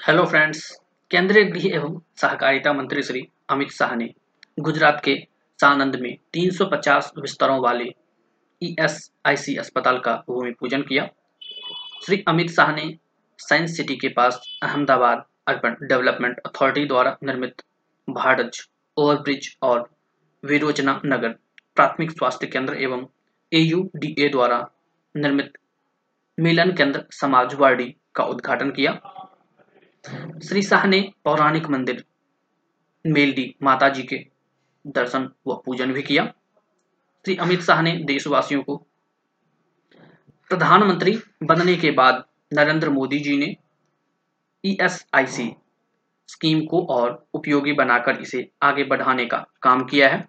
[0.00, 0.60] Hello friends
[1.10, 4.08] केंद्रीय गृह एवं सहकारिता मंत्री श्री अमित शाह ने
[4.60, 5.14] गुजरात के
[5.58, 7.84] सानंद में 350 बिस्तरों वाले
[8.62, 11.06] ईएसआईसी अस्पताल का भूमि पूजन किया।
[12.06, 12.88] श्री अमित शाह ने
[13.38, 17.62] साइंस सिटी के पास अहमदाबाद अर्बन डेवलपमेंट अथॉरिटी द्वारा निर्मित
[18.08, 19.88] भारज ओवरब्रिज और
[20.44, 21.38] विरोचना नगर
[21.76, 23.06] प्राथमिक स्वास्थ्य केंद्र एवं
[23.52, 24.66] एयूडीए द्वारा
[25.16, 25.52] निर्मित
[26.38, 29.00] मिलन केंद्र समाजवाड़ी का उद्घाटन किया।
[30.04, 32.04] श्री शाह ने पौराणिक मंदिर,
[33.06, 34.16] मेलडी माता जी के
[34.86, 36.24] दर्शन व पूजन भी किया।
[37.24, 38.76] श्री अमित शाह ने देशवासियों को
[40.50, 43.56] प्रधानमंत्री बनने के बाद नरेंद्र मोदी जी ने
[44.64, 45.50] ईएसआईसी
[46.28, 50.28] स्कीम को और उपयोगी बनाकर इसे आगे बढ़ाने का काम किया है।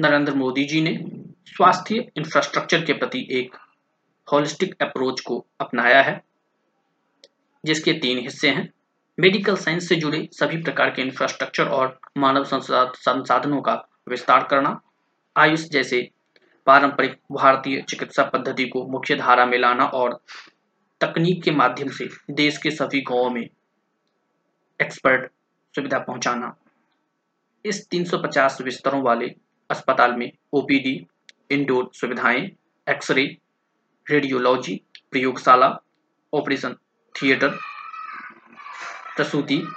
[0.00, 0.96] नरेंद्र मोदी जी ने
[1.46, 3.56] स्वास्थ्य इंफ्रास्ट्रक्चर के प्रति एक
[4.32, 6.33] होलिस्टिक अप्रोच को अपनाया है।
[7.64, 8.68] जिसके तीन हिस्से हैं।
[9.18, 13.74] मेडिकल साइंस से जुड़े सभी प्रकार के इंफ्रास्ट्रक्चर और मानव संसाधनों का
[14.08, 14.80] विस्तार करना।
[15.36, 16.08] आयुष जैसे
[16.66, 20.18] पारंपरिक भारतीय चिकित्सा पद्धति को मुख्य धारा में लाना और
[21.00, 23.48] तकनीक के माध्यम से देश के सभी गाँवों में
[24.80, 25.30] एक्सपर्ट
[25.74, 26.54] सुविधा पहुंचाना।
[27.64, 29.26] इस 350 बिस्तरों वाले
[29.70, 30.94] अस्पताल में ओपीडी
[31.50, 32.50] इंडोर सुविधाएँ
[32.86, 33.24] एक्सरे
[34.06, 35.68] रेडियोलॉजी प्रयोगशाला
[36.32, 36.76] ऑपरेशन
[37.22, 37.48] थिएटर,
[39.16, 39.68] प्रसूति,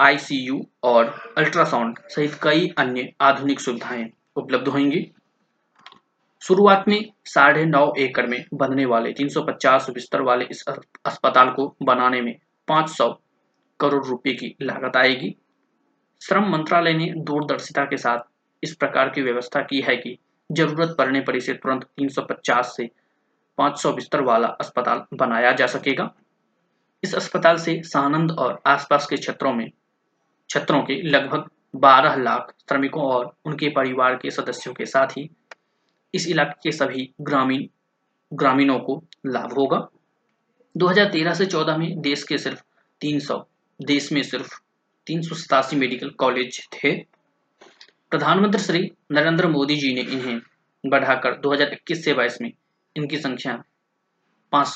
[0.00, 5.12] आईसीयू और अल्ट्रासाउंड सहित कई अन्य आधुनिक सुविधाएँ उपलब्ध होंगी।
[6.42, 10.64] शुरुआत में साढ़े नौ एकड़ में बनने वाले 350 बिस्तर वाले इस
[11.06, 13.08] अस्पताल को बनाने में 500
[13.80, 15.36] करोड़ रुपए की लागत आएगी।
[16.22, 18.18] श्रम मंत्रालय ने दूरदर्शिता के साथ
[18.62, 20.18] इस प्रकार की व्यवस्था की है कि
[20.52, 22.90] ज़रूरत पड़ने पर इसे तुरंत 350 से
[23.58, 26.14] 500 बिस्तर वाला अस्पताल बनाया जा सकेगा।
[27.04, 29.70] इस अस्पताल से सानंद और आसपास के क्षेत्रों में,
[30.48, 35.30] क्षेत्रों के लगभग 12 लाख श्रमिकों और उनके परिवार के सदस्यों के साथ ही
[36.14, 37.66] इस इलाके के सभी ग्रामीण,
[38.32, 39.88] ग्रामीणों को लाभ होगा।
[40.76, 42.62] 2013 से 14 में देश के सिर्फ़
[43.00, 43.48] 300
[43.82, 44.60] देश में सिर्फ़
[45.06, 46.96] तीन सौ सतासी मेडिकल कॉलेज थे।
[48.10, 50.40] प्रधानमंत्री श्री नरेंद्र मोदी जी ने इन्हें
[50.86, 52.52] बढ़ाकर 2021 से 22 में
[52.96, 53.64] इनकी संख्या
[54.52, 54.74] पाँच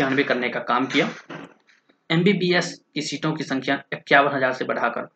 [0.00, 1.10] करने का काम किया।
[2.10, 5.08] एमबीबीएस की सीटों की संख्या इक्यावन हज़ार से बढ़ाकर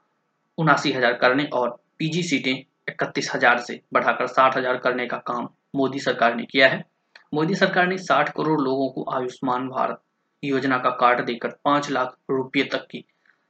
[0.58, 2.52] उनासी हज़ार करने और पीजी सीटें
[2.88, 6.84] इकतीस हज़ार से बढ़ाकर साठ हज़ार करने का काम मोदी सरकार ने किया है।
[7.34, 10.00] मोदी सरकार ने साठ करोड़ लोगों को आयुष्मान भारत
[10.42, 13.04] योजना का कार्ड देकर पाँच लाख रुपये तक की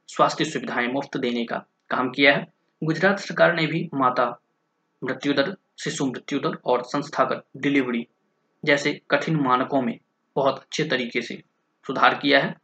[0.09, 2.45] स्वास्थ्य सुविधाएँ मुफ़्त देने का काम किया है।
[2.81, 4.29] गुजरात सरकार ने भी माता
[5.01, 8.07] मृत्यु दर शिशु मृत्यु दर और संस्थागत डिलीवरी
[8.63, 9.97] जैसे कठिन मानकों में
[10.35, 11.41] बहुत अच्छे तरीके से
[11.85, 12.55] सुधार किया है।